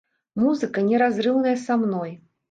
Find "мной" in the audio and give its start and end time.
1.83-2.15